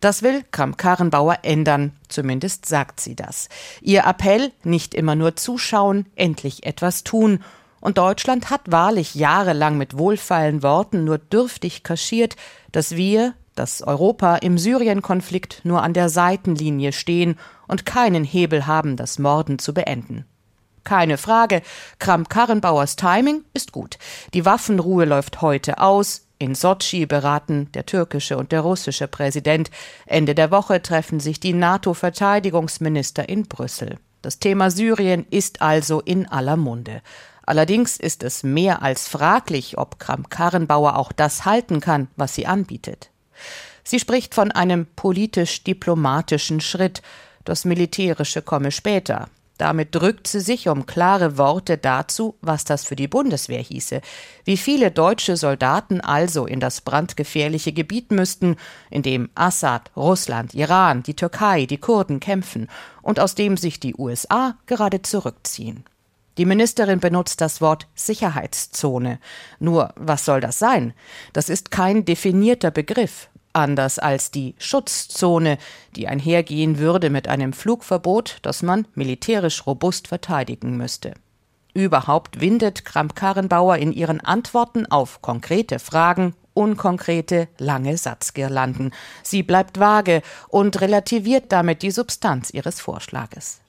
Das 0.00 0.22
will 0.22 0.44
Kramp-Karrenbauer 0.50 1.38
ändern, 1.42 1.92
zumindest 2.08 2.66
sagt 2.66 3.00
sie 3.00 3.16
das. 3.16 3.48
Ihr 3.80 4.04
Appell, 4.04 4.52
nicht 4.64 4.94
immer 4.94 5.14
nur 5.14 5.36
zuschauen, 5.36 6.06
endlich 6.16 6.64
etwas 6.64 7.04
tun. 7.04 7.42
Und 7.80 7.98
Deutschland 7.98 8.50
hat 8.50 8.62
wahrlich 8.66 9.14
jahrelang 9.14 9.78
mit 9.78 9.96
wohlfeilen 9.96 10.62
Worten 10.62 11.04
nur 11.04 11.18
dürftig 11.18 11.82
kaschiert, 11.82 12.36
dass 12.72 12.96
wir, 12.96 13.34
dass 13.54 13.82
Europa 13.82 14.36
im 14.36 14.58
Syrien-Konflikt 14.58 15.60
nur 15.64 15.82
an 15.82 15.94
der 15.94 16.08
Seitenlinie 16.08 16.92
stehen 16.92 17.38
und 17.66 17.86
keinen 17.86 18.24
Hebel 18.24 18.66
haben, 18.66 18.96
das 18.96 19.18
Morden 19.18 19.58
zu 19.58 19.72
beenden. 19.72 20.26
Keine 20.84 21.18
Frage, 21.18 21.62
Kramp-Karrenbauers 21.98 22.96
Timing 22.96 23.44
ist 23.54 23.72
gut. 23.72 23.98
Die 24.34 24.44
Waffenruhe 24.44 25.04
läuft 25.04 25.40
heute 25.42 25.78
aus, 25.78 26.26
in 26.40 26.54
Sotschi 26.54 27.06
beraten 27.06 27.70
der 27.72 27.86
türkische 27.86 28.36
und 28.38 28.50
der 28.50 28.62
russische 28.62 29.06
Präsident. 29.06 29.70
Ende 30.06 30.34
der 30.34 30.50
Woche 30.50 30.80
treffen 30.80 31.20
sich 31.20 31.38
die 31.38 31.52
NATO-Verteidigungsminister 31.52 33.28
in 33.28 33.46
Brüssel. 33.46 33.98
Das 34.22 34.38
Thema 34.38 34.70
Syrien 34.70 35.26
ist 35.30 35.62
also 35.62 36.00
in 36.00 36.26
aller 36.26 36.56
Munde. 36.56 37.02
Allerdings 37.44 37.98
ist 37.98 38.22
es 38.22 38.42
mehr 38.42 38.82
als 38.82 39.06
fraglich, 39.06 39.76
ob 39.76 39.98
Kramp-Karrenbauer 39.98 40.96
auch 40.96 41.12
das 41.12 41.44
halten 41.44 41.80
kann, 41.80 42.08
was 42.16 42.34
sie 42.34 42.46
anbietet. 42.46 43.10
Sie 43.84 43.98
spricht 43.98 44.34
von 44.34 44.50
einem 44.50 44.86
politisch-diplomatischen 44.96 46.60
Schritt. 46.60 47.02
Das 47.44 47.64
Militärische 47.64 48.40
komme 48.40 48.72
später. 48.72 49.28
Damit 49.60 49.94
drückt 49.94 50.26
sie 50.26 50.40
sich 50.40 50.70
um 50.70 50.86
klare 50.86 51.36
Worte 51.36 51.76
dazu, 51.76 52.34
was 52.40 52.64
das 52.64 52.86
für 52.86 52.96
die 52.96 53.08
Bundeswehr 53.08 53.60
hieße, 53.60 54.00
wie 54.46 54.56
viele 54.56 54.90
deutsche 54.90 55.36
Soldaten 55.36 56.00
also 56.00 56.46
in 56.46 56.60
das 56.60 56.80
brandgefährliche 56.80 57.74
Gebiet 57.74 58.10
müssten, 58.10 58.56
in 58.88 59.02
dem 59.02 59.28
Assad, 59.34 59.90
Russland, 59.94 60.54
Iran, 60.54 61.02
die 61.02 61.12
Türkei, 61.12 61.66
die 61.66 61.76
Kurden 61.76 62.20
kämpfen 62.20 62.68
und 63.02 63.20
aus 63.20 63.34
dem 63.34 63.58
sich 63.58 63.78
die 63.78 63.94
USA 63.94 64.56
gerade 64.64 65.02
zurückziehen. 65.02 65.84
Die 66.38 66.46
Ministerin 66.46 67.00
benutzt 67.00 67.42
das 67.42 67.60
Wort 67.60 67.86
Sicherheitszone. 67.94 69.18
Nur, 69.58 69.92
was 69.96 70.24
soll 70.24 70.40
das 70.40 70.58
sein? 70.58 70.94
Das 71.34 71.50
ist 71.50 71.70
kein 71.70 72.06
definierter 72.06 72.70
Begriff 72.70 73.28
anders 73.52 73.98
als 73.98 74.30
die 74.30 74.54
Schutzzone, 74.58 75.58
die 75.96 76.08
einhergehen 76.08 76.78
würde 76.78 77.10
mit 77.10 77.28
einem 77.28 77.52
Flugverbot, 77.52 78.38
das 78.42 78.62
man 78.62 78.86
militärisch 78.94 79.66
robust 79.66 80.08
verteidigen 80.08 80.76
müsste. 80.76 81.14
Überhaupt 81.72 82.40
windet 82.40 82.84
Kramp-Karrenbauer 82.84 83.76
in 83.76 83.92
ihren 83.92 84.20
Antworten 84.20 84.86
auf 84.86 85.22
konkrete 85.22 85.78
Fragen 85.78 86.34
unkonkrete, 86.54 87.48
lange 87.58 87.96
Satzgirlanden. 87.96 88.92
Sie 89.22 89.42
bleibt 89.42 89.78
vage 89.78 90.22
und 90.48 90.80
relativiert 90.80 91.52
damit 91.52 91.82
die 91.82 91.90
Substanz 91.90 92.50
ihres 92.50 92.80
Vorschlages. 92.80 93.60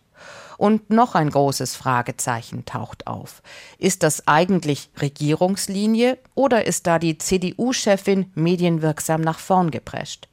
Und 0.62 0.92
noch 0.92 1.16
ein 1.16 1.32
großes 1.32 1.76
Fragezeichen 1.76 2.66
taucht 2.66 3.08
auf. 3.08 3.42
Ist 3.80 4.04
das 4.04 4.28
eigentlich 4.28 4.92
Regierungslinie 5.02 6.20
oder 6.36 6.68
ist 6.68 6.86
da 6.86 7.00
die 7.00 7.18
CDU-Chefin 7.18 8.32
medienwirksam 8.36 9.22
nach 9.22 9.40
vorn 9.40 9.72
geprescht? 9.72 10.28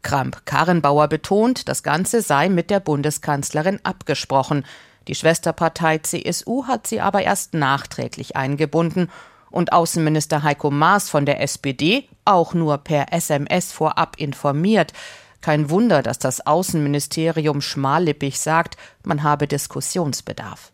Kramp-Karrenbauer 0.00 1.08
betont, 1.08 1.68
das 1.68 1.82
Ganze 1.82 2.22
sei 2.22 2.48
mit 2.48 2.70
der 2.70 2.80
Bundeskanzlerin 2.80 3.78
abgesprochen. 3.82 4.64
Die 5.08 5.14
Schwesterpartei 5.14 5.98
CSU 5.98 6.66
hat 6.66 6.86
sie 6.86 7.02
aber 7.02 7.20
erst 7.20 7.52
nachträglich 7.52 8.34
eingebunden 8.34 9.10
und 9.50 9.74
Außenminister 9.74 10.42
Heiko 10.42 10.70
Maas 10.70 11.10
von 11.10 11.26
der 11.26 11.42
SPD 11.42 12.08
auch 12.24 12.54
nur 12.54 12.78
per 12.78 13.12
SMS 13.12 13.72
vorab 13.72 14.16
informiert. 14.16 14.94
Kein 15.46 15.70
Wunder, 15.70 16.02
dass 16.02 16.18
das 16.18 16.44
Außenministerium 16.44 17.60
schmallippig 17.60 18.40
sagt, 18.40 18.76
man 19.04 19.22
habe 19.22 19.46
Diskussionsbedarf. 19.46 20.72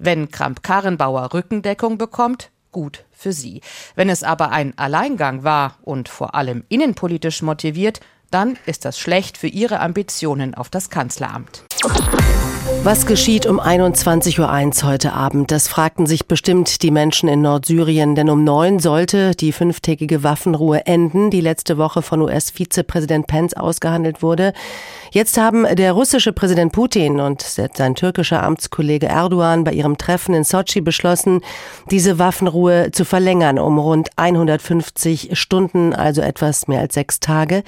Wenn 0.00 0.32
Kramp-Karrenbauer 0.32 1.32
Rückendeckung 1.32 1.96
bekommt, 1.96 2.50
gut 2.72 3.04
für 3.12 3.32
sie. 3.32 3.60
Wenn 3.94 4.08
es 4.08 4.24
aber 4.24 4.50
ein 4.50 4.76
Alleingang 4.76 5.44
war 5.44 5.76
und 5.82 6.08
vor 6.08 6.34
allem 6.34 6.64
innenpolitisch 6.68 7.40
motiviert, 7.42 8.00
dann 8.32 8.58
ist 8.66 8.84
das 8.84 8.98
schlecht 8.98 9.38
für 9.38 9.46
ihre 9.46 9.78
Ambitionen 9.78 10.56
auf 10.56 10.70
das 10.70 10.90
Kanzleramt. 10.90 11.62
Was 12.82 13.04
geschieht 13.04 13.44
um 13.44 13.60
21.01 13.60 14.38
Uhr 14.82 14.88
heute 14.88 15.12
Abend? 15.12 15.50
Das 15.50 15.68
fragten 15.68 16.06
sich 16.06 16.26
bestimmt 16.26 16.82
die 16.82 16.90
Menschen 16.90 17.28
in 17.28 17.42
Nordsyrien, 17.42 18.14
denn 18.14 18.30
um 18.30 18.42
neun 18.42 18.78
sollte 18.78 19.32
die 19.32 19.52
fünftägige 19.52 20.22
Waffenruhe 20.22 20.86
enden, 20.86 21.28
die 21.30 21.42
letzte 21.42 21.76
Woche 21.76 22.00
von 22.00 22.22
US-Vizepräsident 22.22 23.26
Pence 23.26 23.52
ausgehandelt 23.52 24.22
wurde. 24.22 24.54
Jetzt 25.12 25.36
haben 25.36 25.66
der 25.76 25.92
russische 25.92 26.32
Präsident 26.32 26.72
Putin 26.72 27.20
und 27.20 27.42
sein 27.42 27.94
türkischer 27.96 28.42
Amtskollege 28.42 29.06
Erdogan 29.06 29.62
bei 29.62 29.72
ihrem 29.72 29.98
Treffen 29.98 30.34
in 30.34 30.44
Sochi 30.44 30.80
beschlossen, 30.80 31.42
diese 31.90 32.18
Waffenruhe 32.18 32.92
zu 32.92 33.04
verlängern 33.04 33.58
um 33.58 33.78
rund 33.78 34.08
150 34.16 35.38
Stunden, 35.38 35.92
also 35.92 36.22
etwas 36.22 36.66
mehr 36.66 36.80
als 36.80 36.94
sechs 36.94 37.20
Tage. 37.20 37.62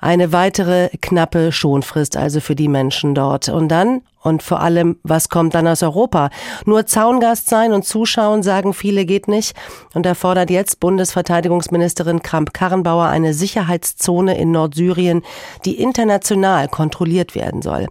Eine 0.00 0.32
weitere 0.32 0.88
knappe 1.00 1.52
Schonfrist 1.52 2.16
also 2.16 2.40
für 2.40 2.56
die 2.56 2.68
Menschen 2.68 3.14
dort. 3.14 3.48
Und 3.48 3.68
dann 3.68 4.00
und 4.28 4.42
vor 4.42 4.60
allem, 4.60 4.98
was 5.02 5.28
kommt 5.28 5.54
dann 5.54 5.66
aus 5.66 5.82
Europa? 5.82 6.30
Nur 6.64 6.86
Zaungast 6.86 7.48
sein 7.48 7.72
und 7.72 7.84
zuschauen, 7.84 8.42
sagen 8.42 8.74
viele, 8.74 9.04
geht 9.04 9.26
nicht. 9.26 9.56
Und 9.94 10.06
er 10.06 10.14
fordert 10.14 10.50
jetzt 10.50 10.80
Bundesverteidigungsministerin 10.80 12.22
Kramp-Karrenbauer 12.22 13.06
eine 13.06 13.34
Sicherheitszone 13.34 14.38
in 14.38 14.52
Nordsyrien, 14.52 15.22
die 15.64 15.80
international 15.80 16.68
kontrolliert 16.68 17.34
werden 17.34 17.62
soll. 17.62 17.88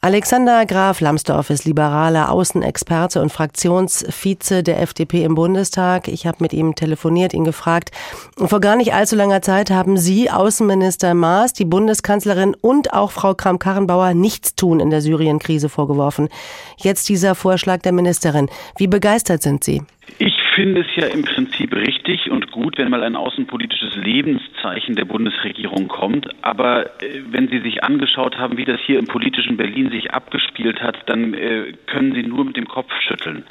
Alexander 0.00 0.64
Graf 0.64 1.00
Lambsdorff 1.00 1.50
ist 1.50 1.64
liberaler 1.64 2.30
Außenexperte 2.30 3.20
und 3.20 3.32
Fraktionsvize 3.32 4.62
der 4.62 4.80
FDP 4.80 5.24
im 5.24 5.34
Bundestag. 5.34 6.06
Ich 6.06 6.24
habe 6.24 6.36
mit 6.38 6.52
ihm 6.52 6.76
telefoniert, 6.76 7.34
ihn 7.34 7.42
gefragt. 7.44 7.90
Vor 8.36 8.60
gar 8.60 8.76
nicht 8.76 8.94
allzu 8.94 9.16
langer 9.16 9.42
Zeit 9.42 9.70
haben 9.70 9.96
Sie, 9.96 10.30
Außenminister 10.30 11.14
Maas, 11.14 11.52
die 11.52 11.64
Bundeskanzlerin 11.64 12.54
und 12.60 12.92
auch 12.92 13.10
Frau 13.10 13.34
Kram-Karrenbauer 13.34 14.14
nichts 14.14 14.54
tun 14.54 14.78
in 14.78 14.90
der 14.90 15.00
Syrien-Krise 15.00 15.68
vorgeworfen. 15.68 16.28
Jetzt 16.76 17.08
dieser 17.08 17.34
Vorschlag 17.34 17.82
der 17.82 17.92
Ministerin. 17.92 18.48
Wie 18.76 18.86
begeistert 18.86 19.42
sind 19.42 19.64
Sie? 19.64 19.82
Ich 20.20 20.37
finde 20.58 20.80
es 20.80 20.96
ja 20.96 21.06
im 21.06 21.22
Prinzip 21.22 21.72
richtig 21.72 22.32
und 22.32 22.50
gut, 22.50 22.78
wenn 22.78 22.90
mal 22.90 23.04
ein 23.04 23.14
außenpolitisches 23.14 23.94
Lebenszeichen 23.94 24.96
der 24.96 25.04
Bundesregierung 25.04 25.86
kommt. 25.86 26.28
Aber 26.42 26.86
äh, 27.00 27.22
wenn 27.30 27.46
Sie 27.46 27.60
sich 27.60 27.84
angeschaut 27.84 28.38
haben, 28.38 28.56
wie 28.56 28.64
das 28.64 28.80
hier 28.80 28.98
im 28.98 29.06
politischen 29.06 29.56
Berlin 29.56 29.88
sich 29.90 30.12
abgespielt 30.12 30.82
hat, 30.82 30.96
dann 31.06 31.32
äh, 31.32 31.74
können 31.86 32.12
Sie 32.12 32.24
nur 32.24 32.44
mit 32.44 32.56
dem 32.56 32.66
Kopf 32.66 32.90
schütteln. 33.06 33.44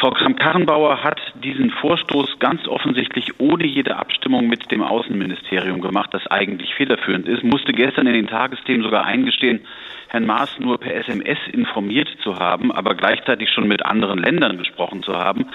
Frau 0.00 0.10
Kramp-Karrenbauer 0.10 1.04
hat 1.04 1.20
diesen 1.44 1.70
Vorstoß 1.70 2.40
ganz 2.40 2.66
offensichtlich 2.66 3.38
ohne 3.38 3.64
jede 3.64 3.96
Abstimmung 3.96 4.48
mit 4.48 4.72
dem 4.72 4.82
Außenministerium 4.82 5.80
gemacht, 5.80 6.12
das 6.12 6.26
eigentlich 6.26 6.74
federführend 6.74 7.28
ist, 7.28 7.44
musste 7.44 7.72
gestern 7.72 8.08
in 8.08 8.14
den 8.14 8.26
Tagesthemen 8.26 8.82
sogar 8.82 9.04
eingestehen, 9.04 9.60
Herrn 10.08 10.26
Maas 10.26 10.58
nur 10.60 10.78
per 10.78 10.94
SMS 10.94 11.38
informiert 11.52 12.08
zu 12.22 12.38
haben, 12.38 12.70
aber 12.70 12.94
gleichzeitig 12.94 13.50
schon 13.50 13.66
mit 13.66 13.84
anderen 13.84 14.18
Ländern 14.18 14.58
gesprochen 14.58 15.02
zu 15.02 15.14
haben. 15.16 15.46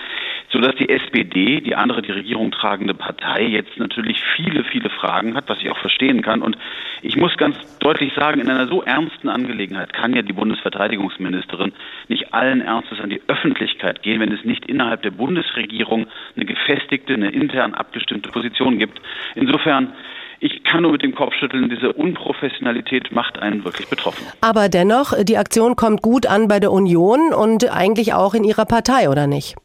Sodass 0.52 0.76
die 0.76 0.90
SPD, 0.90 1.62
die 1.62 1.76
andere 1.76 2.02
die 2.02 2.12
Regierung 2.12 2.52
tragende 2.52 2.94
Partei, 2.94 3.44
jetzt 3.44 3.78
natürlich 3.78 4.24
viele, 4.36 4.64
viele 4.64 4.90
Fragen 4.90 5.36
hat, 5.36 5.48
was 5.48 5.60
ich 5.60 5.70
auch 5.70 5.78
verstehen 5.78 6.22
kann. 6.22 6.42
Und 6.42 6.58
ich 7.02 7.16
muss 7.16 7.38
ganz 7.38 7.56
deutlich 7.80 8.14
sagen, 8.14 8.42
in 8.42 8.50
einer 8.50 8.68
so 8.68 8.82
ernsten 8.82 9.30
Angelegenheit 9.30 9.94
kann 9.94 10.14
ja 10.14 10.22
die 10.22 10.34
Bundesverteidigungsministerin 10.34 11.72
nicht 12.08 12.34
allen 12.34 12.62
Ernstes 12.62 13.00
an 13.00 13.10
die 13.10 13.22
Öffentlichkeit 13.28 14.02
gehen, 14.02 14.20
wenn 14.20 14.32
es 14.32 14.44
nicht 14.44 14.66
innerhalb 14.66 15.04
der 15.04 15.12
Bundesregierung 15.12 16.08
eine 16.36 16.46
gefestigte, 16.46 17.14
eine 17.14 17.30
intern 17.30 17.74
abgestimmte 17.74 18.30
Position 18.30 18.80
gibt. 18.80 19.00
Insofern 19.36 19.94
ich 20.42 20.64
kann 20.64 20.84
nur 20.84 20.94
mit 20.94 21.04
dem 21.04 21.14
Kopf 21.14 21.34
schütteln, 21.34 21.70
diese 21.70 21.92
Unprofessionalität 21.92 23.12
macht 23.12 23.40
einen 23.40 23.66
wirklich 23.66 23.90
betroffen. 23.90 24.26
Aber 24.40 24.70
dennoch, 24.70 25.12
die 25.24 25.38
Aktion 25.38 25.76
kommt 25.76 26.02
gut 26.02 26.28
an 26.28 26.48
bei 26.48 26.62
der 26.62 26.72
Union 26.72 27.34
und 27.34 27.70
eigentlich 27.70 28.14
auch 28.14 28.34
in 28.34 28.46
Ihrer 28.46 28.66
Partei, 28.66 29.10
oder 29.10 29.28
nicht? 29.28 29.56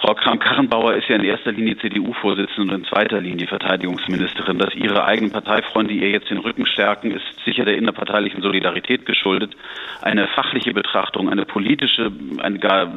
Frau 0.00 0.14
Kramp-Karrenbauer 0.14 0.94
ist 0.94 1.08
ja 1.08 1.16
in 1.16 1.24
erster 1.24 1.52
Linie 1.52 1.76
CDU-Vorsitzende 1.76 2.74
und 2.74 2.80
in 2.80 2.84
zweiter 2.86 3.20
Linie 3.20 3.46
Verteidigungsministerin. 3.46 4.58
Dass 4.58 4.74
ihre 4.74 5.04
eigenen 5.04 5.30
Parteifreunde 5.30 5.92
ihr 5.92 6.08
jetzt 6.08 6.30
den 6.30 6.38
Rücken 6.38 6.66
stärken, 6.66 7.10
ist 7.10 7.24
sicher 7.44 7.66
der 7.66 7.76
innerparteilichen 7.76 8.40
Solidarität 8.40 9.04
geschuldet. 9.04 9.54
Eine 10.00 10.26
fachliche 10.28 10.72
Betrachtung, 10.72 11.28
eine 11.28 11.44
politische, 11.44 12.10
eine 12.42 12.58
gar 12.58 12.90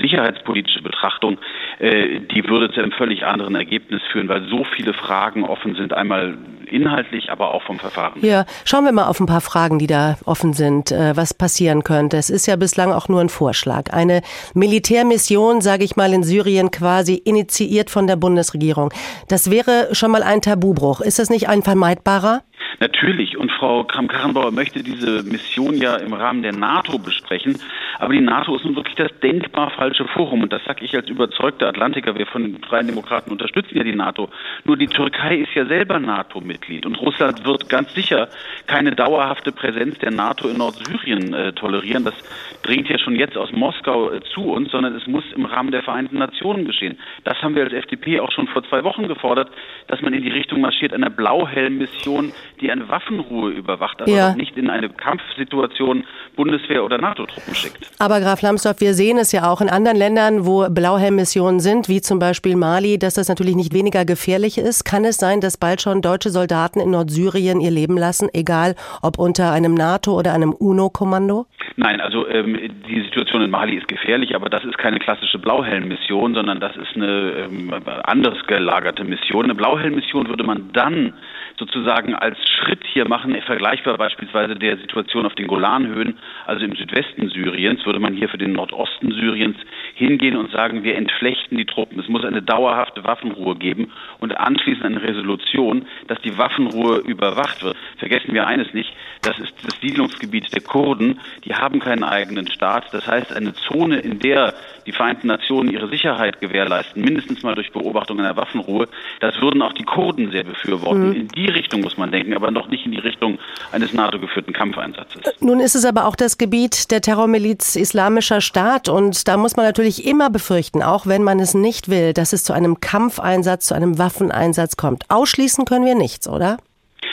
sicherheitspolitische 0.00 0.82
Betrachtung, 0.82 1.38
äh, 1.80 2.20
die 2.20 2.48
würde 2.48 2.72
zu 2.72 2.80
einem 2.80 2.92
völlig 2.92 3.26
anderen 3.26 3.54
Ergebnis 3.54 4.00
führen, 4.10 4.28
weil 4.28 4.48
so 4.48 4.64
viele 4.64 4.94
Fragen 4.94 5.44
offen 5.44 5.74
sind. 5.74 5.92
Einmal 5.92 6.38
inhaltlich, 6.72 7.30
aber 7.30 7.54
auch 7.54 7.62
vom 7.62 7.78
Verfahren. 7.78 8.20
Ja, 8.22 8.44
schauen 8.64 8.84
wir 8.84 8.92
mal 8.92 9.06
auf 9.06 9.20
ein 9.20 9.26
paar 9.26 9.40
Fragen, 9.40 9.78
die 9.78 9.86
da 9.86 10.16
offen 10.24 10.52
sind, 10.52 10.92
äh, 10.92 11.16
was 11.16 11.34
passieren 11.34 11.84
könnte. 11.84 12.16
Es 12.16 12.30
ist 12.30 12.46
ja 12.46 12.56
bislang 12.56 12.92
auch 12.92 13.08
nur 13.08 13.20
ein 13.20 13.28
Vorschlag. 13.28 13.92
Eine 13.92 14.22
Militärmission, 14.54 15.60
sage 15.60 15.84
ich 15.84 15.96
mal, 15.96 16.12
in 16.12 16.22
Syrien 16.22 16.70
quasi 16.70 17.14
initiiert 17.14 17.90
von 17.90 18.06
der 18.06 18.16
Bundesregierung. 18.16 18.92
Das 19.28 19.50
wäre 19.50 19.88
schon 19.92 20.10
mal 20.10 20.22
ein 20.22 20.42
Tabubruch. 20.42 21.00
Ist 21.00 21.18
das 21.18 21.30
nicht 21.30 21.48
ein 21.48 21.62
vermeidbarer? 21.62 22.42
Natürlich. 22.80 23.36
Und 23.36 23.50
Frau 23.52 23.84
Kramp-Karrenbauer 23.84 24.52
möchte 24.52 24.82
diese 24.82 25.22
Mission 25.24 25.76
ja 25.76 25.96
im 25.96 26.12
Rahmen 26.12 26.42
der 26.42 26.52
NATO 26.52 26.98
besprechen. 26.98 27.58
Aber 27.98 28.12
die 28.12 28.20
NATO 28.20 28.54
ist 28.56 28.64
nun 28.64 28.76
wirklich 28.76 28.94
das 28.94 29.10
denkbar 29.20 29.70
falsche 29.70 30.06
Forum. 30.06 30.42
Und 30.42 30.52
das 30.52 30.64
sage 30.64 30.84
ich 30.84 30.94
als 30.94 31.08
überzeugter 31.08 31.68
Atlantiker. 31.68 32.16
Wir 32.16 32.26
von 32.26 32.42
den 32.42 32.62
Freien 32.62 32.86
Demokraten 32.86 33.32
unterstützen 33.32 33.76
ja 33.76 33.82
die 33.82 33.94
NATO. 33.94 34.28
Nur 34.64 34.76
die 34.76 34.86
Türkei 34.86 35.36
ist 35.38 35.54
ja 35.54 35.66
selber 35.66 35.98
NATO-Mitglied. 35.98 36.86
Und 36.86 37.00
Russland 37.00 37.44
wird 37.44 37.68
ganz 37.68 37.92
sicher 37.94 38.28
keine 38.66 38.94
dauerhafte 38.94 39.50
Präsenz 39.50 39.98
der 39.98 40.12
NATO 40.12 40.48
in 40.48 40.58
Nordsyrien 40.58 41.34
äh, 41.34 41.52
tolerieren. 41.52 42.04
Das 42.04 42.14
dringt 42.62 42.88
ja 42.88 42.98
schon 42.98 43.16
jetzt 43.16 43.36
aus 43.36 43.50
Moskau 43.52 44.12
äh, 44.12 44.20
zu 44.32 44.52
uns, 44.52 44.70
sondern 44.70 44.94
es 44.94 45.06
muss 45.06 45.24
im 45.34 45.46
Rahmen 45.46 45.72
der 45.72 45.82
Vereinten 45.82 46.18
Nationen 46.18 46.64
geschehen. 46.64 46.98
Das 47.24 47.40
haben 47.42 47.54
wir 47.54 47.64
als 47.64 47.72
FDP 47.72 48.20
auch 48.20 48.30
schon 48.30 48.46
vor 48.46 48.62
zwei 48.64 48.84
Wochen 48.84 49.08
gefordert, 49.08 49.50
dass 49.88 50.00
man 50.00 50.12
in 50.14 50.22
die 50.22 50.30
Richtung 50.30 50.60
marschiert 50.60 50.92
einer 50.92 51.10
Blauhelm-Mission, 51.10 52.32
die 52.60 52.67
eine 52.70 52.88
Waffenruhe 52.88 53.50
überwacht, 53.52 54.00
aber 54.02 54.10
ja. 54.10 54.34
nicht 54.34 54.56
in 54.56 54.70
eine 54.70 54.88
Kampfsituation 54.88 56.04
Bundeswehr 56.36 56.84
oder 56.84 56.98
NATO-Truppen 56.98 57.54
schickt. 57.54 57.90
Aber 57.98 58.20
Graf 58.20 58.42
Lambsdorff, 58.42 58.80
wir 58.80 58.94
sehen 58.94 59.18
es 59.18 59.32
ja 59.32 59.50
auch 59.50 59.60
in 59.60 59.68
anderen 59.68 59.96
Ländern, 59.96 60.46
wo 60.46 60.68
Blauhelm-Missionen 60.68 61.60
sind, 61.60 61.88
wie 61.88 62.00
zum 62.00 62.18
Beispiel 62.18 62.56
Mali, 62.56 62.98
dass 62.98 63.14
das 63.14 63.28
natürlich 63.28 63.56
nicht 63.56 63.74
weniger 63.74 64.04
gefährlich 64.04 64.58
ist. 64.58 64.84
Kann 64.84 65.04
es 65.04 65.16
sein, 65.16 65.40
dass 65.40 65.56
bald 65.56 65.82
schon 65.82 66.00
deutsche 66.00 66.30
Soldaten 66.30 66.80
in 66.80 66.90
Nordsyrien 66.90 67.60
ihr 67.60 67.70
Leben 67.70 67.96
lassen, 67.96 68.28
egal 68.32 68.74
ob 69.02 69.18
unter 69.18 69.52
einem 69.52 69.74
NATO- 69.74 70.16
oder 70.16 70.32
einem 70.32 70.52
UNO-Kommando? 70.52 71.46
Nein, 71.76 72.00
also 72.00 72.26
ähm, 72.28 72.58
die 72.88 73.02
Situation 73.02 73.42
in 73.42 73.50
Mali 73.50 73.76
ist 73.76 73.88
gefährlich, 73.88 74.34
aber 74.34 74.48
das 74.48 74.64
ist 74.64 74.78
keine 74.78 74.98
klassische 74.98 75.38
Blauhelm-Mission, 75.38 76.34
sondern 76.34 76.60
das 76.60 76.76
ist 76.76 76.96
eine 76.96 77.46
ähm, 77.48 77.72
anders 78.04 78.36
gelagerte 78.46 79.04
Mission. 79.04 79.44
Eine 79.44 79.54
Blauhelm-Mission 79.54 80.28
würde 80.28 80.44
man 80.44 80.70
dann 80.72 81.14
sozusagen 81.58 82.14
als 82.14 82.38
Schritt 82.48 82.84
hier 82.84 83.08
machen, 83.08 83.36
vergleichbar 83.42 83.98
beispielsweise 83.98 84.54
der 84.54 84.76
Situation 84.78 85.26
auf 85.26 85.34
den 85.34 85.46
Golanhöhen, 85.46 86.18
also 86.46 86.64
im 86.64 86.74
Südwesten 86.76 87.28
Syriens, 87.28 87.84
würde 87.84 88.00
man 88.00 88.14
hier 88.14 88.28
für 88.28 88.38
den 88.38 88.52
Nordosten 88.52 89.10
Syriens 89.12 89.56
hingehen 89.98 90.36
und 90.36 90.50
sagen, 90.52 90.84
wir 90.84 90.96
entflechten 90.96 91.58
die 91.58 91.66
Truppen. 91.66 91.98
Es 91.98 92.08
muss 92.08 92.24
eine 92.24 92.40
dauerhafte 92.40 93.04
Waffenruhe 93.04 93.56
geben 93.56 93.90
und 94.20 94.36
anschließend 94.36 94.84
eine 94.84 95.02
Resolution, 95.02 95.86
dass 96.06 96.20
die 96.22 96.38
Waffenruhe 96.38 96.98
überwacht 96.98 97.62
wird. 97.62 97.76
Vergessen 97.96 98.32
wir 98.32 98.46
eines 98.46 98.72
nicht, 98.72 98.92
das 99.22 99.38
ist 99.38 99.52
das 99.64 99.78
Siedlungsgebiet 99.80 100.54
der 100.54 100.62
Kurden. 100.62 101.20
Die 101.44 101.54
haben 101.54 101.80
keinen 101.80 102.04
eigenen 102.04 102.46
Staat. 102.46 102.84
Das 102.92 103.06
heißt, 103.06 103.32
eine 103.32 103.54
Zone, 103.54 103.98
in 103.98 104.20
der 104.20 104.54
die 104.86 104.92
Vereinten 104.92 105.26
Nationen 105.26 105.70
ihre 105.70 105.88
Sicherheit 105.88 106.40
gewährleisten, 106.40 107.02
mindestens 107.02 107.42
mal 107.42 107.54
durch 107.54 107.72
Beobachtung 107.72 108.20
einer 108.20 108.36
Waffenruhe, 108.36 108.88
das 109.20 109.38
würden 109.40 109.60
auch 109.60 109.74
die 109.74 109.82
Kurden 109.82 110.30
sehr 110.30 110.44
befürworten. 110.44 111.10
Mhm. 111.10 111.14
In 111.14 111.28
die 111.28 111.46
Richtung 111.46 111.82
muss 111.82 111.98
man 111.98 112.10
denken, 112.10 112.34
aber 112.34 112.50
noch 112.50 112.68
nicht 112.68 112.86
in 112.86 112.92
die 112.92 112.98
Richtung 112.98 113.38
eines 113.70 113.92
NATO-geführten 113.92 114.54
Kampfeinsatzes. 114.54 115.20
Nun 115.40 115.60
ist 115.60 115.74
es 115.74 115.84
aber 115.84 116.06
auch 116.06 116.16
das 116.16 116.38
Gebiet 116.38 116.90
der 116.90 117.02
Terrormiliz 117.02 117.76
Islamischer 117.76 118.40
Staat 118.40 118.88
und 118.88 119.28
da 119.28 119.36
muss 119.36 119.56
man 119.56 119.66
natürlich 119.66 119.87
immer 119.96 120.30
befürchten, 120.30 120.82
auch 120.82 121.06
wenn 121.06 121.22
man 121.22 121.40
es 121.40 121.54
nicht 121.54 121.88
will, 121.88 122.12
dass 122.12 122.32
es 122.32 122.44
zu 122.44 122.52
einem 122.52 122.80
Kampfeinsatz, 122.80 123.66
zu 123.66 123.74
einem 123.74 123.98
Waffeneinsatz 123.98 124.76
kommt. 124.76 125.04
Ausschließen 125.08 125.64
können 125.64 125.86
wir 125.86 125.94
nichts, 125.94 126.28
oder? 126.28 126.58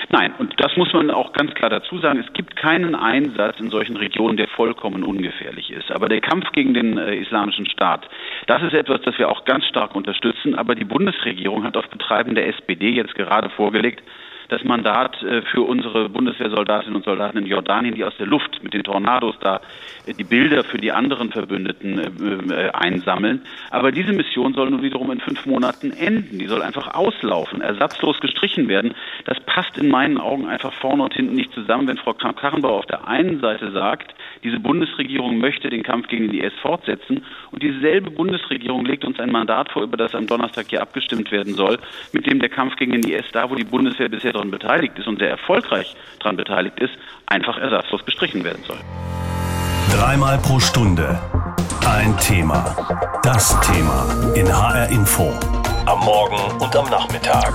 Nein, 0.10 0.34
und 0.38 0.54
das 0.58 0.76
muss 0.78 0.94
man 0.94 1.10
auch 1.12 1.34
ganz 1.34 1.54
klar 1.56 1.70
dazu 1.70 1.98
sagen. 2.00 2.24
Es 2.26 2.34
gibt 2.34 2.56
keinen 2.56 2.96
Einsatz 2.96 3.60
in 3.60 3.70
solchen 3.70 3.98
Regionen, 3.98 4.38
der 4.38 4.48
vollkommen 4.48 5.04
ungefährlich 5.04 5.72
ist. 5.72 5.92
Aber 5.92 6.10
der 6.10 6.22
Kampf 6.22 6.52
gegen 6.52 6.74
den 6.74 6.98
äh, 6.98 7.16
Islamischen 7.16 7.66
Staat, 7.66 8.08
das 8.48 8.62
ist 8.64 8.74
etwas, 8.74 9.02
das 9.02 9.18
wir 9.18 9.30
auch 9.30 9.46
ganz 9.46 9.66
stark 9.66 9.96
unterstützen. 9.96 10.56
Aber 10.56 10.76
die 10.76 10.86
Bundesregierung 10.86 11.64
hat 11.64 11.78
auf 11.78 11.88
Betreiben 11.90 12.36
der 12.36 12.48
SPD 12.48 12.90
jetzt 12.90 13.16
gerade 13.16 13.50
vorgelegt, 13.50 14.04
das 14.50 14.64
Mandat 14.64 15.22
äh, 15.24 15.42
für 15.44 15.62
unsere 15.62 16.10
Bundeswehrsoldatinnen 16.10 16.96
und 16.96 17.06
Soldaten 17.06 17.38
in 17.38 17.46
Jordanien, 17.46 17.96
die 17.96 18.04
aus 18.04 18.16
der 18.18 18.28
Luft 18.28 18.64
mit 18.64 18.74
den 18.74 18.84
Tornados 18.84 19.36
da 19.40 19.62
äh, 20.06 20.14
die 20.14 20.24
Bilder 20.24 20.64
für 20.64 20.78
die 20.78 20.92
anderen 20.92 21.32
Verbündeten 21.32 22.52
äh, 22.52 22.70
einsammeln. 22.74 23.42
Aber 23.72 23.92
diese 23.92 24.14
Mission 24.14 24.54
soll 24.54 24.70
nun 24.70 24.82
wiederum 24.82 25.12
in 25.12 25.20
fünf 25.20 25.46
Monaten 25.46 25.92
enden. 25.92 26.40
Die 26.40 26.48
soll 26.48 26.62
einfach 26.62 26.94
auslaufen, 26.94 27.62
ersatzlos 27.62 28.20
gestrichen 28.20 28.68
werden. 28.68 28.94
Das 29.26 29.40
passt 29.42 29.78
in 29.78 29.90
meinen 29.90 30.18
Augen 30.18 30.48
einfach 30.48 30.74
vorne 30.74 31.04
und 31.04 31.14
hinten 31.14 31.36
nicht 31.36 31.54
zusammen, 31.54 31.88
wenn 31.88 31.98
Frau 31.98 32.14
Karrenbauer 32.14 32.80
auf 32.80 32.86
der 32.86 33.08
einen 33.08 33.40
Seite 33.40 33.72
sagt, 33.72 34.14
diese 34.44 34.60
Bundesregierung 34.60 35.40
möchte 35.40 35.70
den 35.70 35.84
Kampf 35.84 36.08
gegen 36.08 36.30
die 36.30 36.42
IS 36.42 36.54
fortsetzen 36.62 37.24
und 37.52 37.64
dieselbe 37.64 38.12
Bundesregierung 38.12 38.86
legt 38.86 39.06
uns 39.06 39.20
ein 39.20 39.32
Mandat 39.32 39.72
vor, 39.72 39.84
über 39.84 39.98
das 39.98 40.14
am 40.14 40.28
Donnerstag 40.28 40.68
hier 40.70 40.82
abgestimmt 40.82 41.32
werden 41.32 41.56
soll, 41.56 41.80
mit 42.14 42.26
dem 42.26 42.40
der 42.40 42.50
Kampf 42.50 42.76
gegen 42.76 42.92
den 42.92 43.12
IS 43.12 43.26
da, 43.32 43.50
wo 43.50 43.56
die 43.56 43.64
Bundeswehr 43.64 44.10
bisher 44.10 44.35
daran 44.36 44.52
beteiligt 44.52 44.98
ist 45.00 45.08
und 45.08 45.20
sehr 45.20 45.30
erfolgreich 45.30 45.96
daran 46.20 46.38
beteiligt 46.38 46.80
ist, 46.80 46.94
einfach 47.26 47.58
ersatzlos 47.58 48.06
gestrichen 48.06 48.44
werden 48.44 48.64
soll. 48.68 48.78
Dreimal 49.92 50.38
pro 50.40 50.60
Stunde 50.60 51.20
ein 51.86 52.18
Thema. 52.18 52.76
Das 53.24 53.60
Thema 53.62 54.34
in 54.36 54.48
HR 54.48 54.90
Info. 54.90 55.34
Am 55.86 56.00
Morgen 56.00 56.60
und 56.60 56.76
am 56.76 56.90
Nachmittag. 56.90 57.54